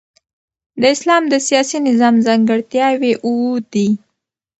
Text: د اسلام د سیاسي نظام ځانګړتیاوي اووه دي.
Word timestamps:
د 0.81 0.83
اسلام 0.95 1.23
د 1.31 1.35
سیاسي 1.47 1.77
نظام 1.87 2.15
ځانګړتیاوي 2.25 3.13
اووه 3.25 3.57
دي. 3.73 3.89